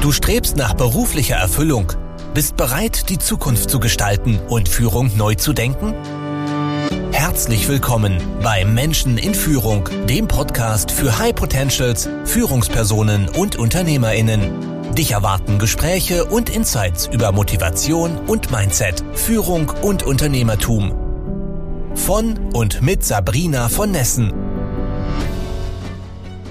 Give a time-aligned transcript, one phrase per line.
[0.00, 1.92] Du strebst nach beruflicher Erfüllung,
[2.32, 5.94] bist bereit, die Zukunft zu gestalten und Führung neu zu denken?
[7.12, 14.94] Herzlich willkommen bei Menschen in Führung, dem Podcast für High Potentials, Führungspersonen und Unternehmerinnen.
[14.94, 20.94] Dich erwarten Gespräche und Insights über Motivation und Mindset, Führung und Unternehmertum.
[21.94, 24.49] Von und mit Sabrina von Nessen.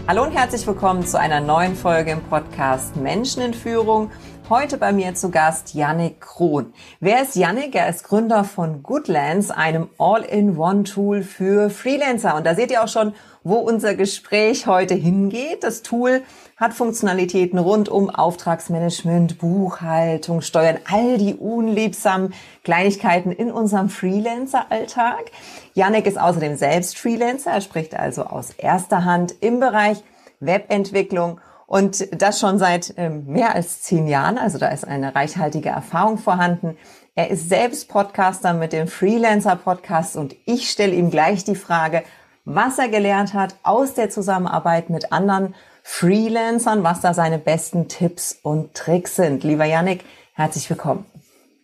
[0.09, 4.09] Hallo und herzlich willkommen zu einer neuen Folge im Podcast Menschen in Führung.
[4.49, 6.73] Heute bei mir zu Gast Yannick Krohn.
[6.99, 7.75] Wer ist Yannick?
[7.75, 12.35] Er ist Gründer von Goodlands, einem All-in-One-Tool für Freelancer.
[12.35, 15.63] Und da seht ihr auch schon, wo unser Gespräch heute hingeht.
[15.63, 16.23] Das Tool
[16.59, 22.33] hat Funktionalitäten rund um Auftragsmanagement, Buchhaltung, Steuern, all die unliebsamen
[22.65, 25.31] Kleinigkeiten in unserem Freelancer-Alltag.
[25.73, 27.51] Yannick ist außerdem selbst Freelancer.
[27.51, 30.03] Er spricht also aus erster Hand im Bereich
[30.41, 34.37] Webentwicklung und das schon seit ähm, mehr als zehn Jahren.
[34.37, 36.77] Also da ist eine reichhaltige Erfahrung vorhanden.
[37.15, 42.03] Er ist selbst Podcaster mit dem Freelancer Podcast und ich stelle ihm gleich die Frage,
[42.43, 48.37] was er gelernt hat aus der Zusammenarbeit mit anderen Freelancern, was da seine besten Tipps
[48.41, 49.43] und Tricks sind.
[49.43, 51.05] Lieber Yannick, herzlich willkommen.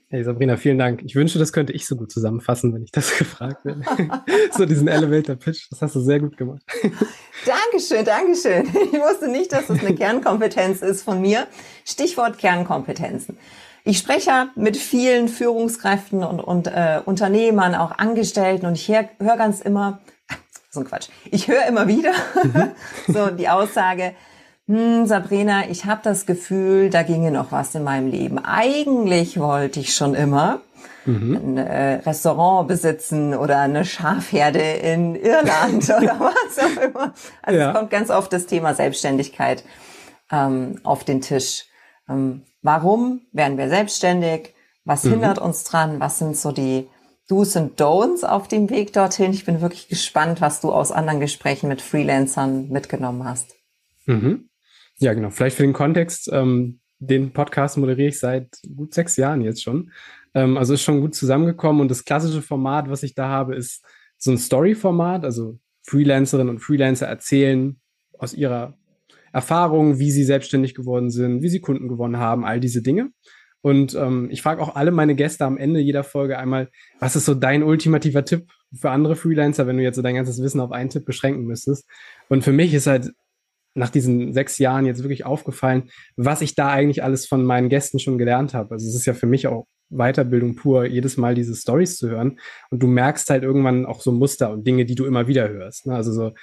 [0.09, 1.02] Hey Sabrina, vielen Dank.
[1.03, 3.81] Ich wünsche, das könnte ich so gut zusammenfassen, wenn ich das gefragt werde.
[4.52, 6.61] so diesen Elevator Pitch, das hast du sehr gut gemacht.
[7.45, 8.67] Dankeschön, Dankeschön.
[8.67, 11.47] Ich wusste nicht, dass das eine Kernkompetenz ist von mir.
[11.83, 13.38] Stichwort Kernkompetenzen.
[13.83, 19.38] Ich spreche mit vielen Führungskräften und, und äh, Unternehmern, auch Angestellten und ich höre hör
[19.38, 19.99] ganz immer,
[20.75, 22.71] so ein Quatsch, ich höre immer wieder mhm.
[23.13, 24.13] so die Aussage,
[24.67, 28.39] hm, Sabrina, ich habe das Gefühl, da ginge noch was in meinem Leben.
[28.43, 30.61] Eigentlich wollte ich schon immer
[31.05, 31.35] mhm.
[31.35, 37.13] ein äh, Restaurant besitzen oder eine Schafherde in Irland oder was auch immer.
[37.43, 37.69] Also ja.
[37.69, 39.63] es kommt ganz oft das Thema Selbstständigkeit
[40.31, 41.65] ähm, auf den Tisch.
[42.09, 44.55] Ähm, warum werden wir selbstständig?
[44.83, 45.11] Was mhm.
[45.11, 45.99] hindert uns dran?
[45.99, 46.87] Was sind so die
[47.27, 49.31] Do's und Don'ts auf dem Weg dorthin?
[49.31, 53.55] Ich bin wirklich gespannt, was du aus anderen Gesprächen mit Freelancern mitgenommen hast.
[54.05, 54.49] Mhm.
[54.99, 55.31] Ja, genau.
[55.31, 59.91] Vielleicht für den Kontext, ähm, den Podcast moderiere ich seit gut sechs Jahren jetzt schon.
[60.33, 63.83] Ähm, also ist schon gut zusammengekommen und das klassische Format, was ich da habe, ist
[64.17, 65.25] so ein Story-Format.
[65.25, 67.80] Also Freelancerinnen und Freelancer erzählen
[68.17, 68.77] aus ihrer
[69.33, 73.11] Erfahrung, wie sie selbstständig geworden sind, wie sie Kunden gewonnen haben, all diese Dinge.
[73.65, 77.26] Und ähm, ich frage auch alle meine Gäste am Ende jeder Folge einmal, was ist
[77.26, 80.71] so dein ultimativer Tipp für andere Freelancer, wenn du jetzt so dein ganzes Wissen auf
[80.71, 81.89] einen Tipp beschränken müsstest?
[82.30, 83.14] Und für mich ist halt
[83.73, 87.98] nach diesen sechs Jahren jetzt wirklich aufgefallen, was ich da eigentlich alles von meinen Gästen
[87.98, 88.76] schon gelernt habe.
[88.76, 92.39] Also es ist ja für mich auch Weiterbildung pur, jedes Mal diese Stories zu hören.
[92.70, 95.87] Und du merkst halt irgendwann auch so Muster und Dinge, die du immer wieder hörst.
[95.87, 95.95] Ne?
[95.95, 96.33] Also so,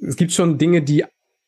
[0.00, 1.04] es gibt schon Dinge, die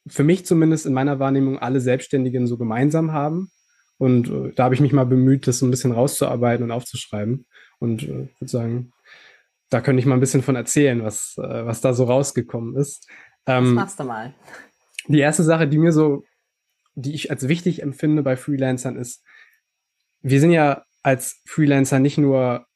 [0.09, 3.53] für mich zumindest in meiner Wahrnehmung alle Selbstständigen so gemeinsam haben.
[3.99, 7.47] Und äh, da habe ich mich mal bemüht, das so ein bisschen rauszuarbeiten und aufzuschreiben.
[7.79, 8.93] Und äh, würde sagen,
[9.71, 13.09] da könnte ich mal ein bisschen von erzählen, was, äh, was da so rausgekommen ist.
[13.47, 14.35] Ähm, das machst du mal.
[15.09, 16.25] Die erste Sache, die mir so,
[16.95, 19.23] die ich als wichtig empfinde bei Freelancern ist,
[20.23, 22.67] wir sind ja als Freelancer nicht nur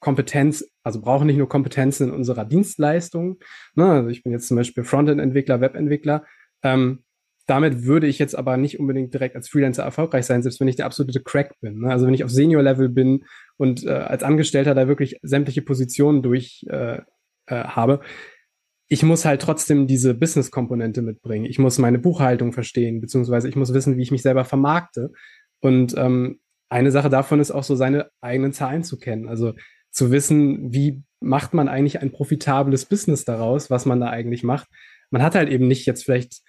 [0.00, 3.38] Kompetenz, also brauchen nicht nur Kompetenzen in unserer Dienstleistung.
[3.74, 3.88] Ne?
[3.88, 6.24] Also ich bin jetzt zum Beispiel Frontend-Entwickler, Webentwickler.
[6.64, 7.04] Ähm,
[7.46, 10.76] damit würde ich jetzt aber nicht unbedingt direkt als Freelancer erfolgreich sein, selbst wenn ich
[10.76, 11.80] der absolute Crack bin.
[11.80, 11.90] Ne?
[11.90, 13.24] Also wenn ich auf Senior-Level bin
[13.56, 16.98] und äh, als Angestellter da wirklich sämtliche Positionen durch äh,
[17.46, 18.00] äh, habe,
[18.88, 21.46] ich muss halt trotzdem diese Business-Komponente mitbringen.
[21.46, 25.12] Ich muss meine Buchhaltung verstehen, beziehungsweise ich muss wissen, wie ich mich selber vermarkte.
[25.60, 29.28] Und ähm, eine Sache davon ist auch so, seine eigenen Zahlen zu kennen.
[29.28, 29.54] Also
[29.90, 34.68] zu wissen, wie macht man eigentlich ein profitables Business daraus, was man da eigentlich macht.
[35.10, 36.42] Man hat halt eben nicht jetzt vielleicht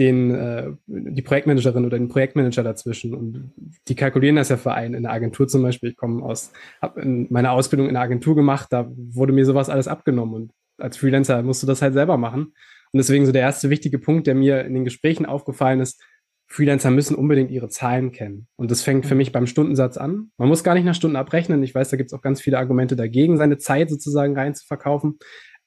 [0.00, 3.14] den, äh, die Projektmanagerin oder den Projektmanager dazwischen.
[3.14, 3.52] Und
[3.86, 5.90] die kalkulieren das ja für einen in der Agentur zum Beispiel.
[5.90, 9.86] Ich komme aus, habe meine Ausbildung in der Agentur gemacht, da wurde mir sowas alles
[9.86, 10.34] abgenommen.
[10.34, 12.54] Und als Freelancer musst du das halt selber machen.
[12.92, 16.02] Und deswegen so der erste wichtige Punkt, der mir in den Gesprächen aufgefallen ist,
[16.48, 18.48] Freelancer müssen unbedingt ihre Zahlen kennen.
[18.56, 20.32] Und das fängt für mich beim Stundensatz an.
[20.36, 21.62] Man muss gar nicht nach Stunden abrechnen.
[21.62, 24.66] Ich weiß, da gibt es auch ganz viele Argumente dagegen, seine Zeit sozusagen rein zu
[24.66, 25.18] verkaufen.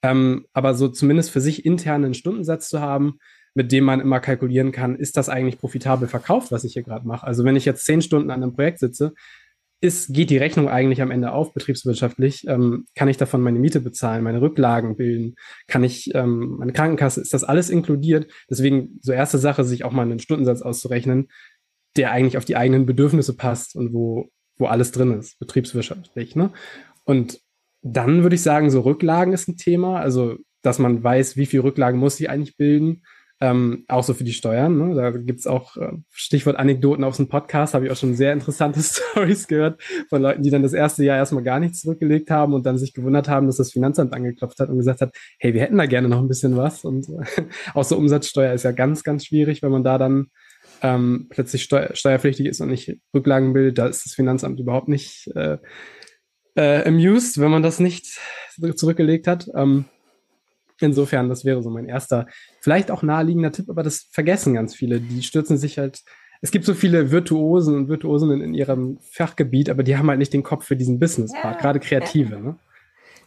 [0.02, 3.20] Ähm, aber so zumindest für sich intern einen Stundensatz zu haben,
[3.56, 7.08] mit dem man immer kalkulieren kann, ist das eigentlich profitabel verkauft, was ich hier gerade
[7.08, 7.26] mache.
[7.26, 9.14] Also wenn ich jetzt zehn Stunden an einem Projekt sitze,
[9.84, 12.48] ist, geht die Rechnung eigentlich am Ende auf, betriebswirtschaftlich?
[12.48, 15.36] Ähm, kann ich davon meine Miete bezahlen, meine Rücklagen bilden?
[15.68, 18.32] Kann ich, ähm, meine Krankenkasse, ist das alles inkludiert?
[18.50, 21.28] Deswegen so erste Sache, sich auch mal einen Stundensatz auszurechnen,
[21.98, 26.38] der eigentlich auf die eigenen Bedürfnisse passt und wo, wo alles drin ist, betriebswirtschaftlich.
[26.38, 26.52] Ne?
[27.04, 27.42] Und
[27.82, 31.60] dann würde ich sagen, so Rücklagen ist ein Thema, also dass man weiß, wie viel
[31.60, 33.04] Rücklagen muss ich eigentlich bilden,
[33.44, 34.78] Ähm, auch so für die Steuern.
[34.78, 34.96] Ne?
[34.96, 38.80] Da gibt's auch äh, Stichwort Anekdoten auf dem Podcast, habe ich auch schon sehr interessante
[38.82, 42.66] Stories gehört von Leuten, die dann das erste Jahr erstmal gar nichts zurückgelegt haben und
[42.66, 45.78] dann sich gewundert haben, dass das Finanzamt angeklopft hat und gesagt hat, hey, wir hätten
[45.78, 46.86] da gerne noch ein bisschen was.
[46.86, 47.44] Und äh,
[47.74, 50.28] auch so Umsatzsteuer ist ja ganz, ganz schwierig, wenn man da dann
[50.82, 53.78] ähm, plötzlich steuer steuerpflichtig ist und nicht Rücklagen bildet.
[53.78, 55.58] Da ist das Finanzamt überhaupt nicht äh,
[56.56, 58.08] äh, amused, wenn man das nicht
[58.76, 59.50] zurückgelegt hat.
[59.54, 59.84] Ähm,
[60.84, 62.28] Insofern, das wäre so mein erster,
[62.62, 65.00] vielleicht auch naheliegender Tipp, aber das vergessen ganz viele.
[65.00, 66.02] Die stürzen sich halt.
[66.42, 70.34] Es gibt so viele Virtuosen und Virtuosen in ihrem Fachgebiet, aber die haben halt nicht
[70.34, 71.62] den Kopf für diesen Business-Part, ja.
[71.62, 72.38] gerade Kreative.
[72.38, 72.58] Ne?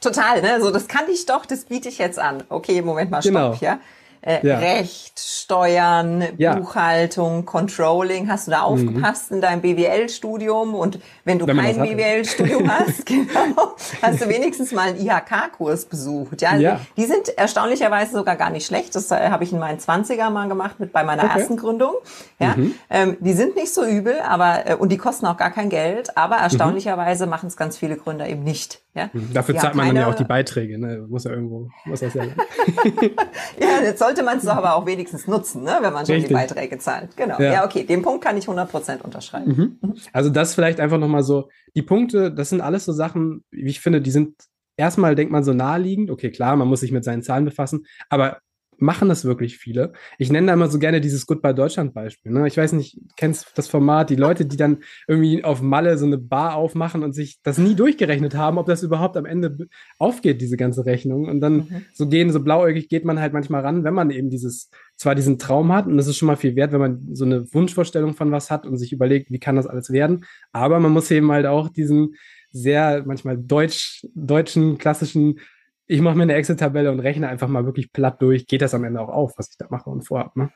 [0.00, 0.61] Total, ne?
[0.61, 2.44] So, das kann ich doch, das biete ich jetzt an.
[2.50, 3.59] Okay, Moment mal, stopp, genau.
[3.62, 3.81] ja
[4.26, 4.58] äh, ja.
[4.58, 6.56] Recht, Steuern, ja.
[6.56, 8.28] Buchhaltung, Controlling.
[8.28, 8.64] Hast du da mhm.
[8.64, 9.37] aufgepasst mhm.
[9.37, 10.75] in deinem BWL-Studium?
[10.75, 16.43] Und wenn du wenn kein BWL-Studium hast, genau, hast du wenigstens mal einen IHK-Kurs besucht.
[16.43, 18.96] Ja, also ja, die sind erstaunlicherweise sogar gar nicht schlecht.
[18.96, 21.38] Das äh, habe ich in meinen 20er mal gemacht mit bei meiner okay.
[21.38, 21.94] ersten Gründung.
[22.40, 22.75] Ja, mhm.
[22.90, 26.17] ähm, die sind nicht so übel, aber äh, und die kosten auch gar kein Geld.
[26.17, 26.43] Aber mhm.
[26.43, 27.31] erstaunlicherweise mhm.
[27.31, 28.82] machen es ganz viele Gründer eben nicht.
[28.96, 29.11] Ja?
[29.12, 29.32] Mhm.
[29.34, 31.06] Dafür zahlt man dann ja auch die Beiträge, ne?
[31.08, 32.25] Muss ja irgendwo, muss das ja.
[33.61, 35.79] ja, jetzt sollte man es aber auch wenigstens nutzen, ne?
[35.81, 36.29] wenn man schon Richtig.
[36.29, 37.17] die Beiträge zahlt.
[37.17, 37.39] Genau.
[37.39, 37.53] Ja.
[37.53, 39.79] ja, okay, den Punkt kann ich 100% unterschreiben.
[39.83, 39.89] Mhm.
[39.89, 39.95] mhm.
[40.13, 43.81] Also das vielleicht einfach nochmal so, die Punkte, das sind alles so Sachen, wie ich
[43.81, 44.35] finde, die sind
[44.77, 48.39] erstmal denkt man so naheliegend, okay, klar, man muss sich mit seinen Zahlen befassen, aber
[48.78, 49.93] machen das wirklich viele.
[50.19, 52.32] Ich nenne da immer so gerne dieses Goodbye Deutschland Beispiel.
[52.32, 52.46] Ne?
[52.46, 56.19] Ich weiß nicht, kennst das Format, die Leute, die dann irgendwie auf Malle so eine
[56.19, 59.69] Bar aufmachen und sich das nie durchgerechnet haben, ob das überhaupt am Ende
[59.99, 61.26] aufgeht, diese ganze Rechnung.
[61.26, 61.84] Und dann mhm.
[61.94, 65.38] so gehen, so blauäugig geht man halt manchmal ran, wenn man eben dieses, zwar diesen
[65.38, 68.31] Traum hat und das ist schon mal viel wert, wenn man so eine Wunschvorstellung von
[68.32, 70.25] was hat und sich überlegt, wie kann das alles werden.
[70.52, 72.14] Aber man muss eben halt auch diesen
[72.50, 75.40] sehr manchmal deutsch, deutschen, klassischen
[75.87, 78.85] ich mache mir eine Excel-Tabelle und rechne einfach mal wirklich platt durch, geht das am
[78.85, 80.38] Ende auch auf, was ich da mache und vorhabe.
[80.38, 80.50] Ne?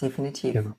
[0.00, 0.52] Definitiv.
[0.52, 0.72] Genau.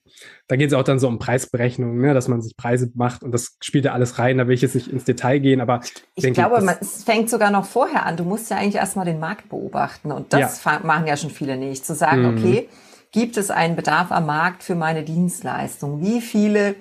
[0.48, 3.32] Da geht es auch dann so um Preisberechnungen, ne, dass man sich Preise macht und
[3.32, 4.38] das spielt ja alles rein.
[4.38, 5.82] Da will ich jetzt nicht ins Detail gehen, aber
[6.14, 8.16] ich denke, glaube, man, es fängt sogar noch vorher an.
[8.16, 10.82] Du musst ja eigentlich erstmal den Markt beobachten und das ja.
[10.84, 11.84] machen ja schon viele nicht.
[11.84, 12.38] Zu sagen, mhm.
[12.38, 12.70] okay,
[13.12, 16.00] gibt es einen Bedarf am Markt für meine Dienstleistung?
[16.02, 16.76] Wie viele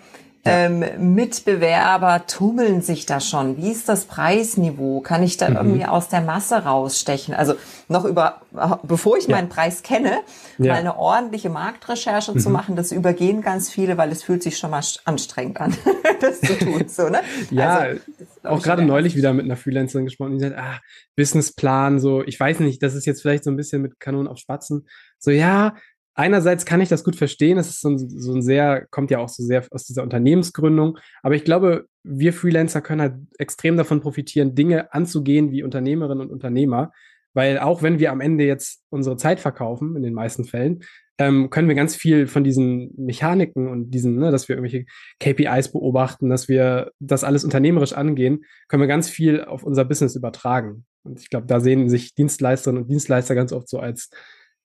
[0.47, 3.57] ähm, Mitbewerber tummeln sich da schon?
[3.57, 5.01] Wie ist das Preisniveau?
[5.01, 5.57] Kann ich da mhm.
[5.57, 7.35] irgendwie aus der Masse rausstechen?
[7.35, 7.55] Also
[7.89, 8.41] noch über,
[8.83, 9.37] bevor ich ja.
[9.37, 10.21] meinen Preis kenne,
[10.59, 10.73] ja.
[10.73, 12.39] mal eine ordentliche Marktrecherche mhm.
[12.39, 15.77] zu machen, das übergehen ganz viele, weil es fühlt sich schon mal anstrengend an,
[16.21, 16.89] das zu tun.
[16.89, 17.21] So, ne?
[17.51, 18.01] ja, also,
[18.43, 20.81] auch gerade neulich wieder mit einer Freelancerin gesprochen, die sagt, ah,
[21.17, 24.39] Businessplan, so, ich weiß nicht, das ist jetzt vielleicht so ein bisschen mit Kanonen auf
[24.39, 24.87] Spatzen.
[25.19, 25.75] So, ja,
[26.17, 29.19] einerseits kann ich das gut verstehen, es ist so ein, so ein sehr, kommt ja
[29.19, 34.01] auch so sehr aus dieser Unternehmensgründung, aber ich glaube, wir Freelancer können halt extrem davon
[34.01, 36.93] profitieren, Dinge anzugehen wie Unternehmerinnen und Unternehmer,
[37.35, 40.81] weil auch wenn wir am Ende jetzt unsere Zeit verkaufen, in den meisten Fällen,
[41.19, 44.87] ähm, können wir ganz viel von diesen Mechaniken und diesen, ne, dass wir irgendwelche
[45.21, 50.15] KPIs beobachten, dass wir das alles unternehmerisch angehen, können wir ganz viel auf unser Business
[50.15, 50.85] übertragen.
[51.05, 54.11] Und ich glaube, da sehen sich Dienstleisterinnen und Dienstleister ganz oft so als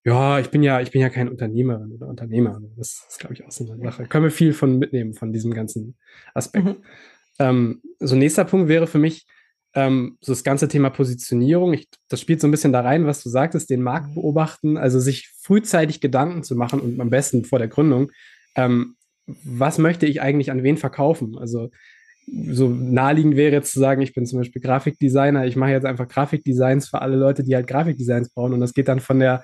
[0.03, 2.59] ja, ich bin ja, ich bin ja kein Unternehmerin oder Unternehmer.
[2.75, 4.05] Das ist, glaube ich, auch so eine Sache.
[4.05, 5.95] Können wir viel von mitnehmen, von diesem ganzen
[6.33, 6.65] Aspekt.
[6.65, 6.75] Mhm.
[7.39, 9.25] Ähm, so nächster Punkt wäre für mich
[9.73, 11.73] ähm, so das ganze Thema Positionierung.
[11.73, 14.15] Ich, das spielt so ein bisschen da rein, was du sagtest, den Markt mhm.
[14.15, 18.11] beobachten, also sich frühzeitig Gedanken zu machen und am besten vor der Gründung,
[18.55, 18.95] ähm,
[19.27, 21.37] was möchte ich eigentlich an wen verkaufen?
[21.37, 21.69] Also
[22.27, 26.07] so naheliegend wäre jetzt zu sagen, ich bin zum Beispiel Grafikdesigner, ich mache jetzt einfach
[26.07, 29.43] Grafikdesigns für alle Leute, die halt Grafikdesigns bauen und das geht dann von der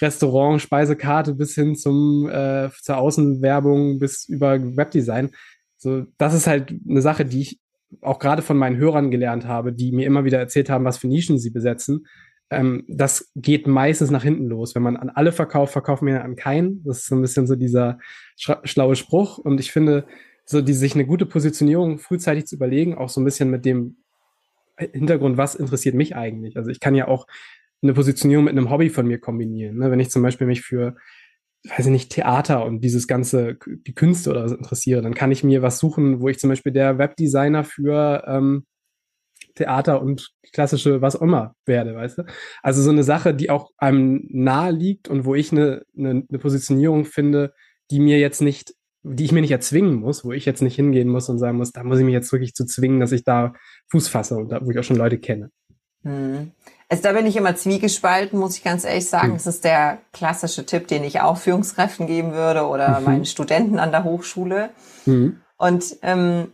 [0.00, 5.30] Restaurant, Speisekarte bis hin zum, äh, zur Außenwerbung bis über Webdesign.
[5.76, 7.60] So, das ist halt eine Sache, die ich
[8.00, 11.08] auch gerade von meinen Hörern gelernt habe, die mir immer wieder erzählt haben, was für
[11.08, 12.06] Nischen sie besetzen.
[12.50, 14.74] Ähm, das geht meistens nach hinten los.
[14.74, 16.82] Wenn man an alle verkauft, verkaufen wir an keinen.
[16.84, 17.98] Das ist so ein bisschen so dieser
[18.34, 19.38] schlaue Spruch.
[19.38, 20.06] Und ich finde,
[20.44, 23.96] so die sich eine gute Positionierung frühzeitig zu überlegen, auch so ein bisschen mit dem
[24.76, 26.56] Hintergrund, was interessiert mich eigentlich?
[26.56, 27.26] Also ich kann ja auch
[27.84, 29.76] eine Positionierung mit einem Hobby von mir kombinieren.
[29.78, 29.90] Ne?
[29.90, 30.96] Wenn ich zum Beispiel mich für,
[31.68, 35.44] weiß ich nicht, Theater und dieses ganze, die Künste oder so interessiere, dann kann ich
[35.44, 38.64] mir was suchen, wo ich zum Beispiel der Webdesigner für ähm,
[39.54, 42.22] Theater und klassische was auch immer werde, weißt du?
[42.62, 46.38] Also so eine Sache, die auch einem nahe liegt und wo ich eine, eine, eine
[46.38, 47.52] Positionierung finde,
[47.90, 51.08] die mir jetzt nicht, die ich mir nicht erzwingen muss, wo ich jetzt nicht hingehen
[51.08, 53.52] muss und sagen muss, da muss ich mich jetzt wirklich zu zwingen, dass ich da
[53.90, 55.50] Fuß fasse und da, wo ich auch schon Leute kenne.
[56.94, 59.30] Also da bin ich immer zwiegespalten, muss ich ganz ehrlich sagen.
[59.30, 59.34] Mhm.
[59.34, 63.04] Das ist der klassische Tipp, den ich auch Führungskräften geben würde oder mhm.
[63.04, 64.70] meinen Studenten an der Hochschule.
[65.04, 65.40] Mhm.
[65.56, 66.52] Und ähm,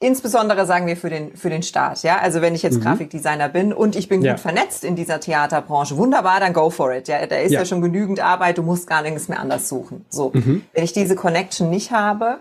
[0.00, 2.18] insbesondere sagen wir für den, für den Start, ja.
[2.18, 2.82] Also wenn ich jetzt mhm.
[2.82, 4.36] Grafikdesigner bin und ich bin gut ja.
[4.36, 7.06] vernetzt in dieser Theaterbranche, wunderbar, dann go for it.
[7.06, 10.04] Ja, da ist ja, ja schon genügend Arbeit, du musst gar nichts mehr anders suchen.
[10.08, 10.32] So.
[10.34, 10.64] Mhm.
[10.72, 12.40] Wenn ich diese Connection nicht habe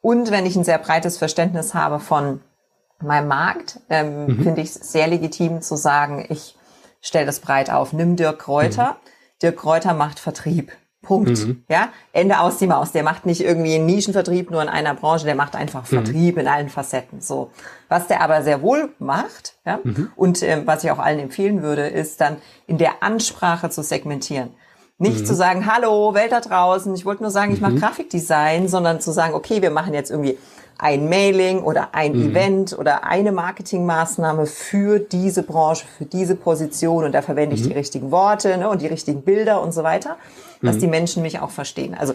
[0.00, 2.40] und wenn ich ein sehr breites Verständnis habe von
[3.02, 4.42] meinem Markt, ähm, mhm.
[4.42, 6.56] finde ich es sehr legitim zu sagen, ich
[7.00, 7.92] stelle das breit auf.
[7.92, 8.92] Nimm Dirk Kräuter.
[8.92, 9.08] Mhm.
[9.42, 10.72] Dirk Kräuter macht Vertrieb.
[11.06, 11.46] Punkt.
[11.46, 11.62] Mhm.
[11.68, 12.92] Ja, Ende aus die Maus.
[12.92, 15.86] Der macht nicht irgendwie einen Nischenvertrieb nur in einer Branche, der macht einfach mhm.
[15.86, 17.20] Vertrieb in allen Facetten.
[17.20, 17.52] So,
[17.88, 20.10] was der aber sehr wohl macht, ja, mhm.
[20.16, 24.50] und ähm, was ich auch allen empfehlen würde, ist dann in der Ansprache zu segmentieren.
[24.98, 25.26] Nicht mhm.
[25.26, 27.80] zu sagen, hallo, Welt da draußen, ich wollte nur sagen, ich mache mhm.
[27.80, 30.38] Grafikdesign, sondern zu sagen, okay, wir machen jetzt irgendwie
[30.78, 32.30] ein Mailing oder ein mhm.
[32.30, 37.68] Event oder eine Marketingmaßnahme für diese Branche, für diese Position und da verwende ich mhm.
[37.68, 40.16] die richtigen Worte ne, und die richtigen Bilder und so weiter,
[40.62, 40.80] dass mhm.
[40.80, 41.94] die Menschen mich auch verstehen.
[41.94, 42.14] Also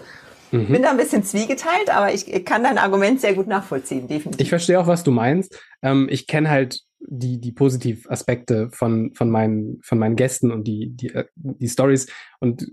[0.51, 0.67] mhm.
[0.67, 4.41] bin da ein bisschen zwiegeteilt, aber ich kann dein Argument sehr gut nachvollziehen, definitiv.
[4.41, 5.59] Ich verstehe auch, was du meinst.
[5.81, 10.89] Ähm, ich kenne halt die, die Positivaspekte von, von, meinen, von meinen Gästen und die,
[10.89, 12.07] die, äh, die Stories
[12.39, 12.67] und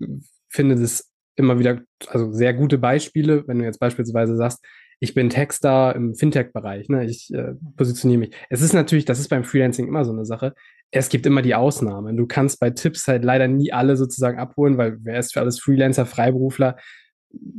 [0.48, 4.64] finde das immer wieder, also sehr gute Beispiele, wenn du jetzt beispielsweise sagst,
[5.00, 7.04] ich bin Texter im Fintech-Bereich, ne?
[7.04, 8.30] ich äh, positioniere mich.
[8.50, 10.54] Es ist natürlich, das ist beim Freelancing immer so eine Sache.
[10.90, 12.16] Es gibt immer die Ausnahmen.
[12.16, 15.60] Du kannst bei Tipps halt leider nie alle sozusagen abholen, weil wer ist für alles
[15.60, 16.76] Freelancer, Freiberufler,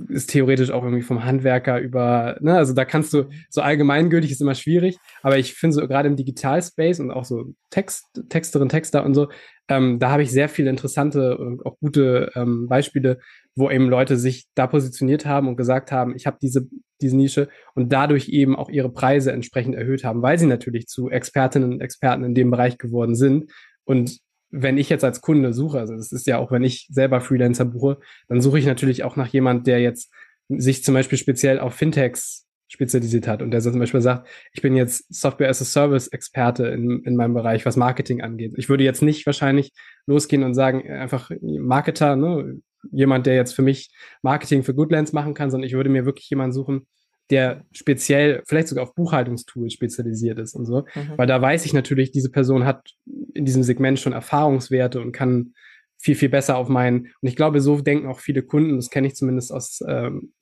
[0.10, 4.42] ist theoretisch auch irgendwie vom Handwerker über, ne, also da kannst du, so allgemeingültig ist
[4.42, 9.04] immer schwierig, aber ich finde so gerade im Digitalspace und auch so Text, Texterin, Texter
[9.06, 9.30] und so,
[9.68, 13.20] ähm, da habe ich sehr viele interessante und auch gute ähm, Beispiele,
[13.56, 16.68] wo eben Leute sich da positioniert haben und gesagt haben, ich habe diese,
[17.02, 21.10] diese Nische und dadurch eben auch ihre Preise entsprechend erhöht haben, weil sie natürlich zu
[21.10, 23.52] Expertinnen und Experten in dem Bereich geworden sind.
[23.84, 24.20] Und
[24.51, 27.65] wenn ich jetzt als Kunde suche, also das ist ja auch, wenn ich selber Freelancer
[27.65, 30.12] buche, dann suche ich natürlich auch nach jemand, der jetzt
[30.50, 34.62] sich zum Beispiel speziell auf Fintechs spezialisiert hat und der so zum Beispiel sagt, ich
[34.62, 38.53] bin jetzt Software as a Service Experte in, in meinem Bereich, was Marketing angeht.
[38.58, 39.72] Ich würde jetzt nicht wahrscheinlich
[40.06, 42.60] losgehen und sagen, einfach Marketer, ne,
[42.91, 43.91] jemand, der jetzt für mich
[44.22, 46.88] Marketing für Goodlands machen kann, sondern ich würde mir wirklich jemanden suchen,
[47.29, 50.82] der speziell, vielleicht sogar auf Buchhaltungstools spezialisiert ist und so.
[50.96, 51.13] Mhm.
[51.18, 52.89] Weil da weiß ich natürlich, diese Person hat
[53.34, 55.54] in diesem Segment schon Erfahrungswerte und kann
[55.98, 59.08] viel, viel besser auf meinen, und ich glaube, so denken auch viele Kunden, das kenne
[59.08, 60.34] ich zumindest aus ähm,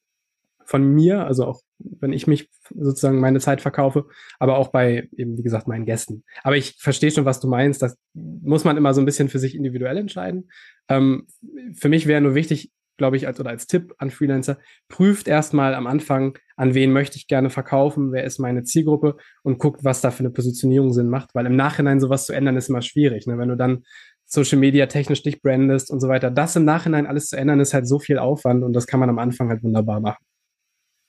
[0.67, 4.05] von mir, also auch wenn ich mich sozusagen meine Zeit verkaufe,
[4.37, 6.23] aber auch bei eben, wie gesagt, meinen Gästen.
[6.43, 7.81] Aber ich verstehe schon, was du meinst.
[7.81, 10.49] Das muss man immer so ein bisschen für sich individuell entscheiden.
[10.89, 11.27] Ähm,
[11.73, 14.57] für mich wäre nur wichtig, glaube ich, als oder als Tipp an Freelancer,
[14.89, 19.59] prüft erstmal am Anfang, an wen möchte ich gerne verkaufen, wer ist meine Zielgruppe und
[19.59, 22.69] guckt, was da für eine Positionierung Sinn macht, weil im Nachhinein sowas zu ändern ist
[22.69, 23.27] immer schwierig.
[23.27, 23.37] Ne?
[23.37, 23.83] Wenn du dann
[24.25, 27.73] Social Media technisch dich brandest und so weiter, das im Nachhinein alles zu ändern, ist
[27.73, 30.23] halt so viel Aufwand und das kann man am Anfang halt wunderbar machen.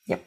[0.05, 0.19] Ja,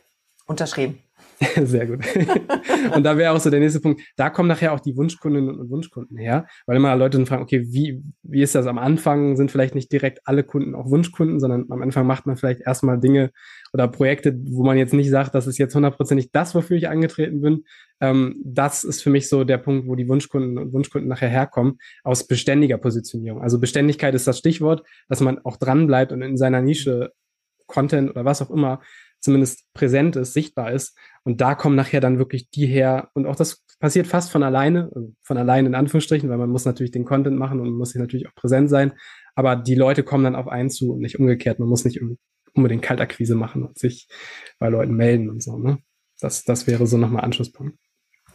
[0.45, 0.99] unterschrieben.
[1.63, 2.05] Sehr gut.
[2.95, 4.01] und da wäre auch so der nächste Punkt.
[4.15, 7.65] Da kommen nachher auch die Wunschkundinnen und Wunschkunden her, weil immer Leute dann fragen, okay,
[7.67, 9.35] wie, wie ist das am Anfang?
[9.35, 12.99] Sind vielleicht nicht direkt alle Kunden auch Wunschkunden, sondern am Anfang macht man vielleicht erstmal
[12.99, 13.31] Dinge
[13.73, 17.41] oder Projekte, wo man jetzt nicht sagt, das ist jetzt hundertprozentig das, wofür ich angetreten
[17.41, 17.63] bin.
[18.01, 21.79] Ähm, das ist für mich so der Punkt, wo die Wunschkunden und Wunschkunden nachher herkommen,
[22.03, 23.41] aus beständiger Positionierung.
[23.41, 27.13] Also Beständigkeit ist das Stichwort, dass man auch dran bleibt und in seiner Nische
[27.65, 28.81] Content oder was auch immer
[29.21, 30.97] zumindest präsent ist, sichtbar ist.
[31.23, 33.09] Und da kommen nachher dann wirklich die her.
[33.13, 34.89] Und auch das passiert fast von alleine,
[35.21, 38.27] von alleine in Anführungsstrichen, weil man muss natürlich den Content machen und muss sich natürlich
[38.27, 38.93] auch präsent sein.
[39.35, 41.59] Aber die Leute kommen dann auf einen zu und nicht umgekehrt.
[41.59, 41.99] Man muss nicht
[42.53, 44.07] unbedingt Kaltakquise machen und sich
[44.59, 45.57] bei Leuten melden und so.
[45.57, 45.79] Ne?
[46.19, 47.77] Das, das wäre so nochmal Anschlusspunkt.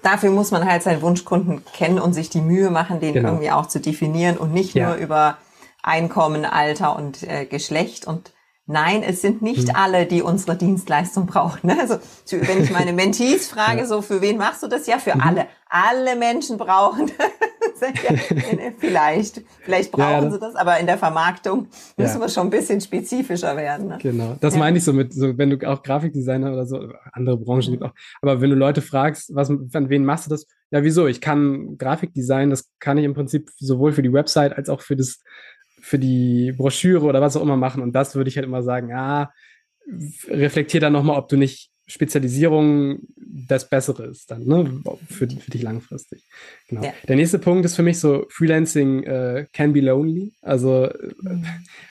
[0.02, 3.30] Dafür muss man halt seinen Wunschkunden kennen und sich die Mühe machen, den genau.
[3.30, 4.88] irgendwie auch zu definieren und nicht ja.
[4.88, 5.38] nur über
[5.82, 8.32] Einkommen, Alter und äh, Geschlecht und
[8.68, 9.76] Nein, es sind nicht hm.
[9.76, 11.68] alle, die unsere Dienstleistung brauchen.
[11.68, 11.76] Ne?
[11.80, 11.98] Also,
[12.30, 13.86] wenn ich meine Mentees frage, ja.
[13.86, 14.88] so für wen machst du das?
[14.88, 15.20] Ja, für mhm.
[15.20, 15.46] alle.
[15.68, 17.10] Alle Menschen brauchen.
[17.80, 18.16] ja,
[18.78, 22.80] vielleicht, vielleicht brauchen ja, sie das, aber in der Vermarktung müssen wir schon ein bisschen
[22.80, 23.88] spezifischer werden.
[23.88, 23.98] Ne?
[24.00, 27.72] Genau, das meine ich so mit, so, wenn du auch Grafikdesigner oder so, andere Branchen
[27.72, 27.92] gibt auch,
[28.22, 30.46] aber wenn du Leute fragst, was, an wen machst du das?
[30.70, 31.06] Ja, wieso?
[31.06, 34.96] Ich kann Grafikdesign, das kann ich im Prinzip sowohl für die Website als auch für
[34.96, 35.20] das
[35.86, 37.80] für die Broschüre oder was auch immer machen.
[37.80, 39.30] Und das würde ich halt immer sagen, ja,
[40.26, 44.82] reflektier dann nochmal, ob du nicht Spezialisierung das Bessere ist dann, ne?
[45.08, 46.24] Für, für dich langfristig.
[46.68, 46.82] Genau.
[46.82, 46.92] Ja.
[47.06, 50.32] Der nächste Punkt ist für mich so, Freelancing äh, can be lonely.
[50.42, 50.90] Also
[51.20, 51.46] mhm.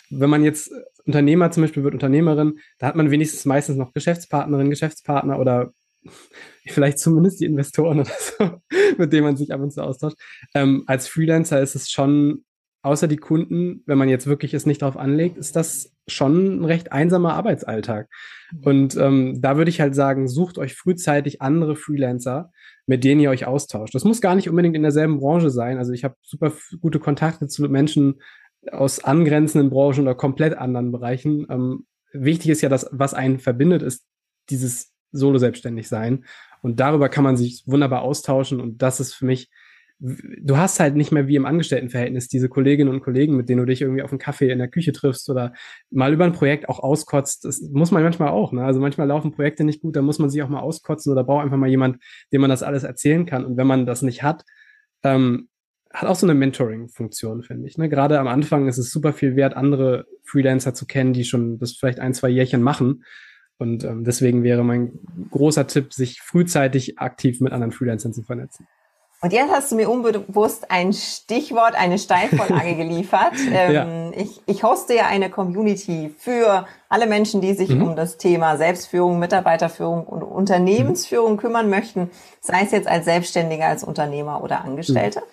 [0.09, 0.71] wenn man jetzt
[1.05, 5.71] Unternehmer zum Beispiel wird, Unternehmerin, da hat man wenigstens meistens noch Geschäftspartnerin, Geschäftspartner oder
[6.67, 8.59] vielleicht zumindest die Investoren oder so,
[8.97, 10.17] mit denen man sich ab und zu austauscht.
[10.53, 12.43] Ähm, als Freelancer ist es schon
[12.85, 16.65] außer die Kunden, wenn man jetzt wirklich es nicht darauf anlegt, ist das schon ein
[16.65, 18.07] recht einsamer Arbeitsalltag.
[18.51, 18.63] Mhm.
[18.63, 22.51] Und ähm, da würde ich halt sagen, sucht euch frühzeitig andere Freelancer,
[22.85, 23.95] mit denen ihr euch austauscht.
[23.95, 25.79] Das muss gar nicht unbedingt in derselben Branche sein.
[25.79, 28.21] Also ich habe super gute Kontakte zu Menschen
[28.71, 31.47] aus angrenzenden Branchen oder komplett anderen Bereichen.
[31.49, 34.05] Ähm, wichtig ist ja, dass was einen verbindet, ist
[34.51, 36.25] dieses Solo-Selbstständig sein.
[36.61, 38.61] Und darüber kann man sich wunderbar austauschen.
[38.61, 39.49] Und das ist für mich
[39.99, 43.65] du hast halt nicht mehr wie im Angestelltenverhältnis diese Kolleginnen und Kollegen, mit denen du
[43.65, 45.53] dich irgendwie auf einen Kaffee in der Küche triffst oder
[45.89, 47.45] mal über ein Projekt auch auskotzt.
[47.45, 48.51] Das muss man manchmal auch.
[48.51, 48.63] Ne?
[48.63, 51.45] Also manchmal laufen Projekte nicht gut, da muss man sich auch mal auskotzen oder braucht
[51.45, 53.45] einfach mal jemand, dem man das alles erzählen kann.
[53.45, 54.43] Und wenn man das nicht hat,
[55.03, 55.47] ähm,
[55.93, 57.77] hat auch so eine Mentoring-Funktion, finde ich.
[57.77, 57.87] Ne?
[57.87, 61.73] Gerade am Anfang ist es super viel wert, andere Freelancer zu kennen, die schon das
[61.73, 63.05] vielleicht ein, zwei Jährchen machen.
[63.57, 64.99] Und ähm, deswegen wäre mein
[65.31, 68.67] großer Tipp, sich frühzeitig aktiv mit anderen Freelancern zu vernetzen.
[69.21, 73.33] Und jetzt hast du mir unbewusst ein Stichwort, eine Steilvorlage geliefert.
[73.51, 74.11] Ähm, ja.
[74.21, 77.81] ich, ich hoste ja eine Community für alle Menschen, die sich mhm.
[77.81, 81.37] um das Thema Selbstführung, Mitarbeiterführung und Unternehmensführung mhm.
[81.37, 85.19] kümmern möchten, sei es jetzt als Selbstständiger, als Unternehmer oder Angestellte.
[85.19, 85.25] Mhm.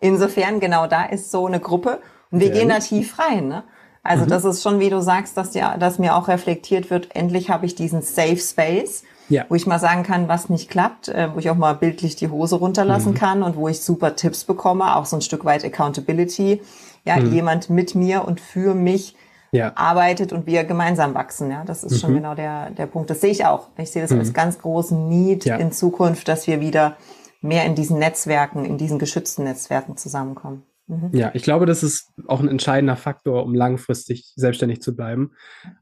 [0.00, 3.48] Insofern, genau da ist so eine Gruppe und wir Sehr gehen da tief rein.
[3.48, 3.64] Ne?
[4.02, 4.28] Also mhm.
[4.28, 7.66] das ist schon, wie du sagst, dass, ja, dass mir auch reflektiert wird, endlich habe
[7.66, 9.46] ich diesen Safe Space ja.
[9.48, 12.28] wo ich mal sagen kann, was nicht klappt, äh, wo ich auch mal bildlich die
[12.28, 13.16] Hose runterlassen mhm.
[13.16, 16.60] kann und wo ich super Tipps bekomme, auch so ein Stück weit Accountability.
[17.06, 17.32] Ja, mhm.
[17.32, 19.16] jemand mit mir und für mich
[19.52, 19.72] ja.
[19.74, 21.50] arbeitet und wir gemeinsam wachsen.
[21.50, 21.96] Ja, das ist mhm.
[21.96, 23.08] schon genau der, der Punkt.
[23.08, 23.68] Das sehe ich auch.
[23.78, 24.34] Ich sehe das als mhm.
[24.34, 25.56] ganz großen Need ja.
[25.56, 26.96] in Zukunft, dass wir wieder
[27.40, 30.64] mehr in diesen Netzwerken, in diesen geschützten Netzwerken zusammenkommen.
[30.86, 31.10] Mhm.
[31.12, 35.32] Ja, ich glaube, das ist auch ein entscheidender Faktor, um langfristig selbstständig zu bleiben,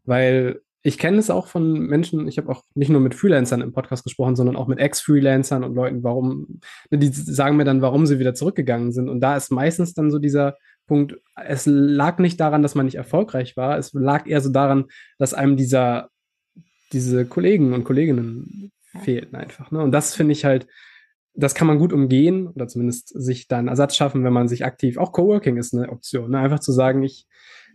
[0.04, 3.72] weil ich kenne es auch von Menschen, ich habe auch nicht nur mit Freelancern im
[3.72, 8.06] Podcast gesprochen, sondern auch mit Ex-Freelancern und Leuten, warum, ne, die sagen mir dann, warum
[8.06, 9.10] sie wieder zurückgegangen sind.
[9.10, 12.94] Und da ist meistens dann so dieser Punkt, es lag nicht daran, dass man nicht
[12.94, 14.86] erfolgreich war, es lag eher so daran,
[15.18, 16.08] dass einem dieser,
[16.92, 18.72] diese Kollegen und Kolleginnen
[19.04, 19.70] fehlten einfach.
[19.70, 19.82] Ne?
[19.82, 20.66] Und das finde ich halt,
[21.34, 24.64] das kann man gut umgehen oder zumindest sich da einen Ersatz schaffen, wenn man sich
[24.64, 26.38] aktiv, auch Coworking ist eine Option, ne?
[26.38, 27.26] einfach zu sagen, ich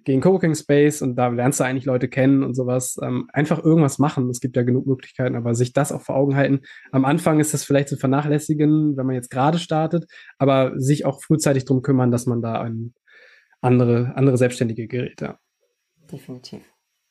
[0.04, 2.98] gegen Coworking Space und da lernst du eigentlich Leute kennen und sowas.
[3.02, 4.30] Ähm, einfach irgendwas machen.
[4.30, 6.62] Es gibt ja genug Möglichkeiten, aber sich das auch vor Augen halten.
[6.92, 10.06] Am Anfang ist das vielleicht zu vernachlässigen, wenn man jetzt gerade startet,
[10.38, 12.94] aber sich auch frühzeitig drum kümmern, dass man da ein
[13.62, 15.38] andere, andere selbstständige Geräte.
[16.12, 16.62] Definitiv.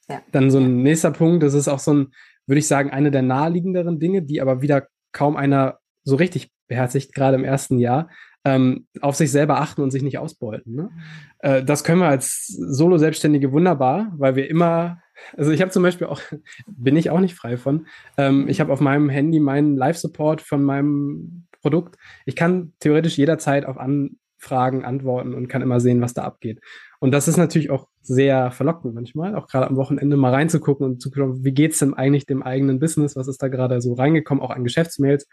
[0.08, 0.22] Ja.
[0.32, 2.12] Dann so ein nächster Punkt, das ist auch so ein,
[2.46, 7.14] würde ich sagen, eine der naheliegenderen Dinge, die aber wieder kaum einer so richtig beherzigt,
[7.14, 8.08] gerade im ersten Jahr,
[8.44, 10.74] ähm, auf sich selber achten und sich nicht ausbeuten.
[10.74, 10.90] Ne?
[11.38, 15.00] Äh, das können wir als Solo-Selbstständige wunderbar, weil wir immer,
[15.36, 16.20] also ich habe zum Beispiel auch,
[16.66, 20.62] bin ich auch nicht frei von, ähm, ich habe auf meinem Handy meinen Live-Support von
[20.62, 21.96] meinem Produkt.
[22.26, 26.60] Ich kann theoretisch jederzeit auf Anfragen antworten und kann immer sehen, was da abgeht.
[26.98, 31.00] Und das ist natürlich auch sehr verlockend manchmal, auch gerade am Wochenende mal reinzugucken und
[31.00, 34.42] zu gucken, wie geht's denn eigentlich dem eigenen Business, was ist da gerade so reingekommen,
[34.42, 35.28] auch an Geschäftsmails.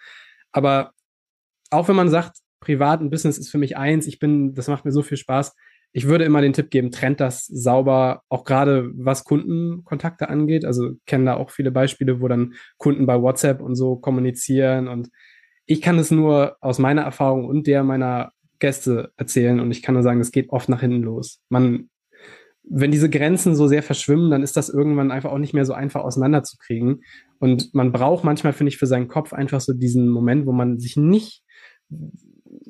[0.51, 0.91] Aber
[1.71, 4.07] auch wenn man sagt, privat und Business ist für mich eins.
[4.07, 5.55] Ich bin, das macht mir so viel Spaß.
[5.91, 10.63] Ich würde immer den Tipp geben, trennt das sauber, auch gerade was Kundenkontakte angeht.
[10.63, 14.87] Also kenne da auch viele Beispiele, wo dann Kunden bei WhatsApp und so kommunizieren.
[14.87, 15.09] Und
[15.65, 19.59] ich kann es nur aus meiner Erfahrung und der meiner Gäste erzählen.
[19.59, 21.41] Und ich kann nur sagen, es geht oft nach hinten los.
[21.49, 21.89] Man,
[22.63, 25.73] wenn diese Grenzen so sehr verschwimmen, dann ist das irgendwann einfach auch nicht mehr so
[25.73, 27.01] einfach auseinanderzukriegen.
[27.39, 30.77] Und man braucht manchmal, finde ich, für seinen Kopf einfach so diesen Moment, wo man
[30.77, 31.43] sich nicht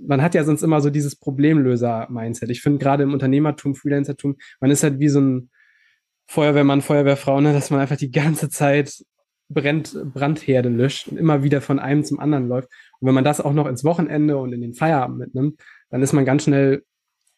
[0.10, 2.50] man hat ja sonst immer so dieses Problemlöser-Mindset.
[2.50, 5.52] Ich finde gerade im Unternehmertum, Freelancertum, man ist halt wie so ein
[6.28, 9.06] Feuerwehrmann, Feuerwehrfrau, ne, dass man einfach die ganze Zeit
[9.50, 12.70] brennt, Brandherde löscht und immer wieder von einem zum anderen läuft.
[13.00, 16.14] Und wenn man das auch noch ins Wochenende und in den Feierabend mitnimmt, dann ist
[16.14, 16.84] man ganz schnell,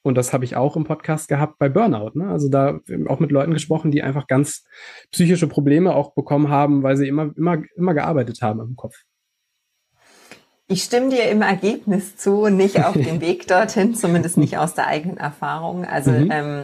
[0.01, 2.11] und das habe ich auch im Podcast gehabt, bei Burnout.
[2.13, 2.29] Ne?
[2.29, 4.63] Also da auch mit Leuten gesprochen, die einfach ganz
[5.11, 8.95] psychische Probleme auch bekommen haben, weil sie immer, immer, immer gearbeitet haben im Kopf.
[10.71, 14.87] Ich stimme dir im Ergebnis zu, nicht auf dem Weg dorthin, zumindest nicht aus der
[14.87, 15.83] eigenen Erfahrung.
[15.83, 16.31] Also mhm.
[16.31, 16.63] ähm,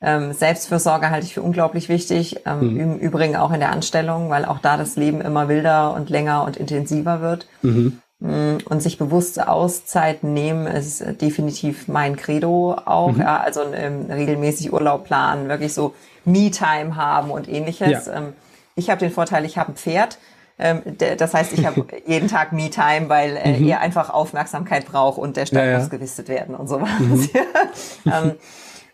[0.00, 2.80] ähm, Selbstfürsorge halte ich für unglaublich wichtig, ähm, mhm.
[2.80, 6.42] im Übrigen auch in der Anstellung, weil auch da das Leben immer wilder und länger
[6.42, 7.46] und intensiver wird.
[7.62, 8.00] Mhm.
[8.18, 13.12] Mm, und sich bewusste Auszeiten nehmen ist definitiv mein Credo auch.
[13.12, 13.20] Mhm.
[13.20, 18.06] Ja, also ähm, regelmäßig Urlaub planen, wirklich so Me-Time haben und ähnliches.
[18.06, 18.14] Ja.
[18.14, 18.32] Ähm,
[18.74, 20.18] ich habe den Vorteil, ich habe ein Pferd.
[20.58, 20.82] Ähm,
[21.18, 23.68] das heißt, ich habe jeden Tag Me-Time, weil äh, mhm.
[23.68, 25.78] er einfach Aufmerksamkeit braucht und der Stall ja, ja.
[25.78, 26.90] muss gewistet werden und sowas.
[26.98, 27.28] Mhm.
[28.06, 28.34] ähm,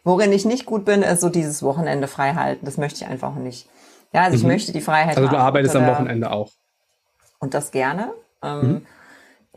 [0.04, 2.64] worin ich nicht gut bin, ist so dieses Wochenende frei halten.
[2.64, 3.68] Das möchte ich einfach nicht.
[4.12, 4.50] Ja, also ich mhm.
[4.50, 6.50] möchte die Freiheit Also du arbeitest am Wochenende auch.
[7.40, 8.12] Und das gerne.
[8.42, 8.86] Ähm,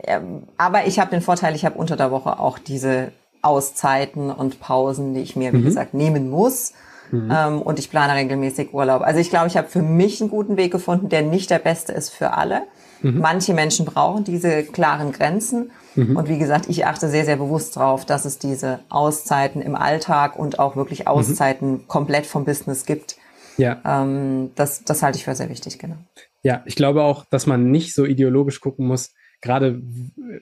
[0.08, 0.48] mhm.
[0.58, 3.12] aber ich habe den Vorteil, ich habe unter der Woche auch diese
[3.42, 5.64] Auszeiten und Pausen, die ich mir, wie mhm.
[5.64, 6.72] gesagt, nehmen muss.
[7.12, 7.30] Mhm.
[7.30, 9.02] Ähm, und ich plane regelmäßig Urlaub.
[9.02, 11.92] Also ich glaube, ich habe für mich einen guten Weg gefunden, der nicht der beste
[11.92, 12.62] ist für alle.
[13.02, 13.18] Mhm.
[13.18, 15.70] Manche Menschen brauchen diese klaren Grenzen.
[15.94, 16.16] Mhm.
[16.16, 20.38] Und wie gesagt, ich achte sehr, sehr bewusst darauf, dass es diese Auszeiten im Alltag
[20.38, 21.08] und auch wirklich mhm.
[21.08, 23.16] Auszeiten komplett vom Business gibt.
[23.58, 23.80] Ja.
[23.84, 25.96] Ähm, das, das halte ich für sehr wichtig, genau.
[26.42, 29.12] Ja, ich glaube auch, dass man nicht so ideologisch gucken muss.
[29.42, 29.82] Gerade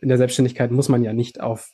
[0.00, 1.68] in der Selbstständigkeit muss man ja nicht auf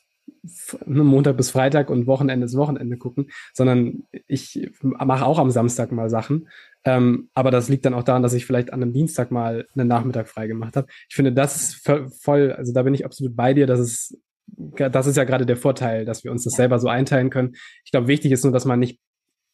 [0.85, 6.09] Montag bis Freitag und Wochenende ist Wochenende gucken, sondern ich mache auch am Samstag mal
[6.09, 6.47] Sachen.
[6.83, 9.87] Ähm, aber das liegt dann auch daran, dass ich vielleicht an einem Dienstag mal einen
[9.87, 10.87] Nachmittag frei gemacht habe.
[11.09, 11.89] Ich finde, das ist
[12.21, 14.17] voll, also da bin ich absolut bei dir, dass es
[14.49, 17.55] das ist ja gerade der Vorteil, dass wir uns das selber so einteilen können.
[17.83, 18.99] Ich glaube, wichtig ist nur, dass man nicht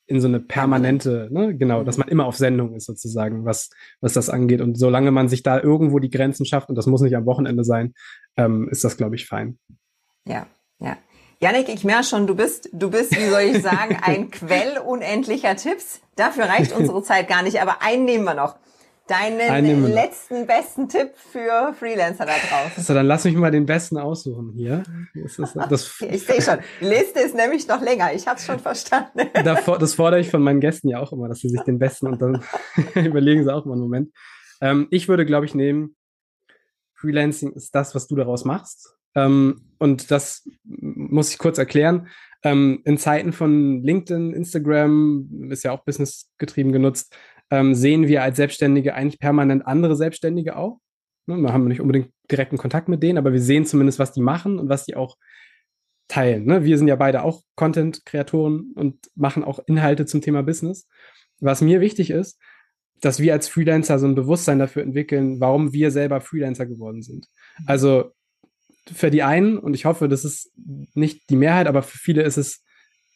[0.05, 3.69] in so eine permanente, ne, genau, dass man immer auf Sendung ist sozusagen, was,
[4.01, 4.61] was das angeht.
[4.61, 7.63] Und solange man sich da irgendwo die Grenzen schafft, und das muss nicht am Wochenende
[7.63, 7.93] sein,
[8.35, 9.57] ähm, ist das, glaube ich, fein.
[10.27, 10.47] Ja,
[10.83, 10.97] ja.
[11.39, 15.55] Janik, ich merke schon, du bist, du bist, wie soll ich sagen, ein Quell unendlicher
[15.55, 15.99] Tipps.
[16.15, 18.55] Dafür reicht unsere Zeit gar nicht, aber einen nehmen wir noch.
[19.07, 22.81] Deinen letzten besten Tipp für Freelancer da draußen.
[22.81, 24.83] So, dann lass mich mal den besten aussuchen hier.
[25.13, 28.13] Das ist, das ich sehe schon, die Liste ist nämlich noch länger.
[28.13, 29.29] Ich habe es schon verstanden.
[29.33, 32.21] das fordere ich von meinen Gästen ja auch immer, dass sie sich den besten und
[32.21, 32.41] dann
[32.95, 34.13] überlegen sie auch mal einen Moment.
[34.61, 35.97] Ähm, ich würde, glaube ich, nehmen,
[36.95, 38.95] Freelancing ist das, was du daraus machst.
[39.15, 42.07] Ähm, und das muss ich kurz erklären.
[42.43, 47.15] Ähm, in Zeiten von LinkedIn, Instagram, ist ja auch businessgetrieben genutzt,
[47.49, 50.79] ähm, sehen wir als Selbstständige eigentlich permanent andere Selbstständige auch.
[51.25, 54.21] Ne, wir haben nicht unbedingt direkten Kontakt mit denen, aber wir sehen zumindest, was die
[54.21, 55.17] machen und was die auch
[56.07, 56.45] teilen.
[56.45, 56.63] Ne?
[56.63, 60.87] Wir sind ja beide auch Content-Kreatoren und machen auch Inhalte zum Thema Business.
[61.39, 62.39] Was mir wichtig ist,
[63.01, 67.27] dass wir als Freelancer so ein Bewusstsein dafür entwickeln, warum wir selber Freelancer geworden sind.
[67.65, 68.11] Also
[68.91, 70.51] für die einen, und ich hoffe, das ist
[70.93, 72.63] nicht die Mehrheit, aber für viele ist es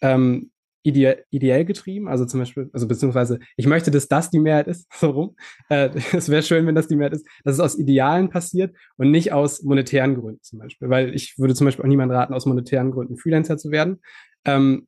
[0.02, 0.52] ähm,
[0.84, 2.08] ide ideell getrieben.
[2.08, 5.36] Also zum Beispiel, also beziehungsweise, ich möchte, dass das die Mehrheit ist, so rum.
[5.70, 9.12] Äh, es wäre schön, wenn das die Mehrheit ist, dass es aus Idealen passiert und
[9.12, 10.90] nicht aus monetären Gründen zum Beispiel.
[10.90, 14.02] Weil ich würde zum Beispiel auch niemandem raten, aus monetären Gründen Freelancer zu werden.
[14.46, 14.88] Ähm,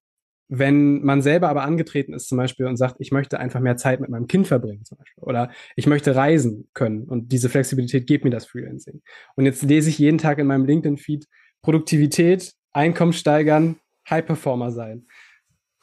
[0.49, 3.99] wenn man selber aber angetreten ist zum Beispiel und sagt, ich möchte einfach mehr Zeit
[3.99, 8.23] mit meinem Kind verbringen zum Beispiel oder ich möchte reisen können und diese Flexibilität gibt
[8.23, 9.01] mir das Freelancing.
[9.35, 11.27] Und jetzt lese ich jeden Tag in meinem LinkedIn-Feed
[11.61, 13.77] Produktivität, Einkommen steigern,
[14.09, 15.07] High-Performer sein.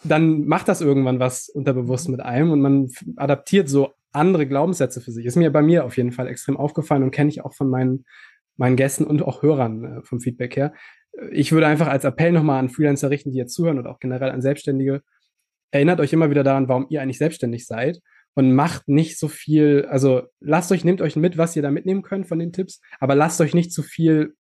[0.05, 5.13] Dann macht das irgendwann was unterbewusst mit einem und man adaptiert so andere Glaubenssätze für
[5.13, 5.27] sich.
[5.27, 8.05] Ist mir bei mir auf jeden Fall extrem aufgefallen und kenne ich auch von meinen,
[8.57, 10.73] meinen Gästen und auch Hörern äh, vom Feedback her,
[11.31, 14.31] ich würde einfach als Appell nochmal an Freelancer richten, die jetzt zuhören und auch generell
[14.31, 15.03] an Selbstständige.
[15.71, 18.01] Erinnert euch immer wieder daran, warum ihr eigentlich selbstständig seid
[18.35, 22.03] und macht nicht so viel, also lasst euch, nehmt euch mit, was ihr da mitnehmen
[22.03, 24.35] könnt von den Tipps, aber lasst euch nicht zu viel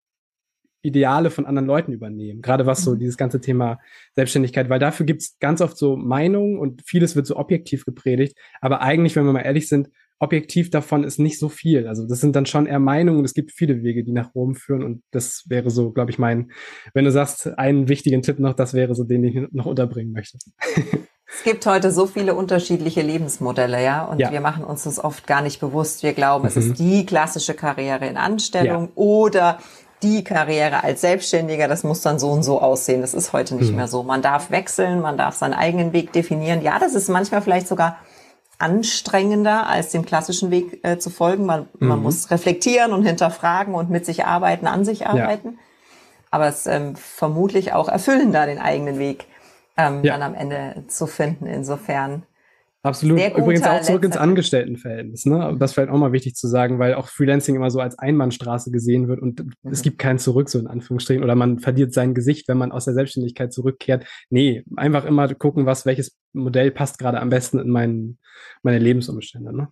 [0.82, 2.98] Ideale von anderen Leuten übernehmen, gerade was so mhm.
[2.98, 3.78] dieses ganze Thema
[4.14, 8.82] Selbstständigkeit, weil dafür gibt's ganz oft so Meinungen und vieles wird so objektiv gepredigt, aber
[8.82, 11.87] eigentlich, wenn wir mal ehrlich sind, objektiv davon ist nicht so viel.
[11.87, 13.24] Also das sind dann schon eher Meinungen.
[13.24, 14.83] Es gibt viele Wege, die nach Rom führen.
[14.83, 16.53] Und das wäre so, glaube ich, mein,
[16.94, 20.38] wenn du sagst, einen wichtigen Tipp noch, das wäre so, den ich noch unterbringen möchte.
[21.37, 24.31] Es gibt heute so viele unterschiedliche Lebensmodelle, ja, und ja.
[24.31, 26.03] wir machen uns das oft gar nicht bewusst.
[26.05, 26.48] Wir glauben, mhm.
[26.48, 26.74] es ist mhm.
[26.74, 28.92] die klassische Karriere in Anstellung ja.
[28.94, 29.59] oder
[30.03, 33.00] die Karriere als Selbstständiger, das muss dann so und so aussehen.
[33.00, 33.77] Das ist heute nicht mhm.
[33.77, 34.03] mehr so.
[34.03, 36.62] Man darf wechseln, man darf seinen eigenen Weg definieren.
[36.62, 37.98] Ja, das ist manchmal vielleicht sogar
[38.64, 41.44] anstrengender, als dem klassischen Weg äh, zu folgen.
[41.44, 41.88] Man, mhm.
[41.88, 45.48] man muss reflektieren und hinterfragen und mit sich arbeiten, an sich arbeiten.
[45.48, 45.59] Ja.
[46.31, 49.27] Aber es ähm, vermutlich auch erfüllender, den eigenen Weg
[49.77, 50.14] ähm, ja.
[50.14, 51.46] dann am Ende zu finden.
[51.46, 52.22] Insofern
[52.84, 53.18] Absolut.
[53.18, 55.24] Übrigens auch zurück ins Angestelltenverhältnis.
[55.24, 55.56] Ne?
[55.58, 59.08] Das fällt auch mal wichtig zu sagen, weil auch Freelancing immer so als Einbahnstraße gesehen
[59.08, 59.72] wird und mhm.
[59.72, 62.84] es gibt kein Zurück, so in Anführungsstrichen, oder man verliert sein Gesicht, wenn man aus
[62.84, 64.04] der Selbstständigkeit zurückkehrt.
[64.28, 68.18] Nee, einfach immer gucken, was, welches Modell passt gerade am besten in mein,
[68.62, 69.56] meine Lebensumstände.
[69.56, 69.68] Ne?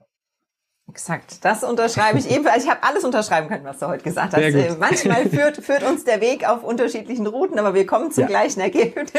[0.88, 2.64] Exakt, das unterschreibe ich ebenfalls.
[2.64, 4.40] Ich habe alles unterschreiben können, was du heute gesagt hast.
[4.42, 8.28] Äh, manchmal führt, führt uns der Weg auf unterschiedlichen Routen, aber wir kommen zum ja.
[8.28, 9.12] gleichen Ergebnis.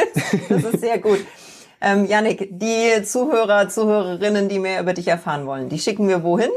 [0.49, 1.19] Das ist sehr gut.
[1.86, 6.50] Ähm, Janik, die Zuhörer, Zuhörerinnen, die mehr über dich erfahren wollen, die schicken wir wohin?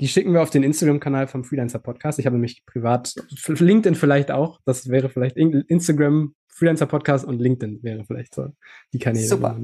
[0.00, 2.20] Die schicken wir auf den Instagram-Kanal vom Freelancer Podcast.
[2.20, 3.16] Ich habe mich privat,
[3.48, 4.60] LinkedIn vielleicht auch.
[4.64, 8.46] Das wäre vielleicht Instagram, Freelancer Podcast und LinkedIn wäre vielleicht so
[8.92, 9.26] die Kanäle.
[9.26, 9.58] Super.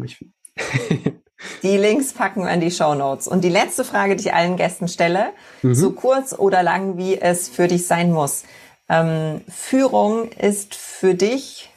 [1.62, 3.28] die Links packen wir in die Show Notes.
[3.28, 5.26] Und die letzte Frage, die ich allen Gästen stelle,
[5.62, 5.74] mhm.
[5.76, 8.42] so kurz oder lang, wie es für dich sein muss.
[8.88, 11.70] Ähm, Führung ist für dich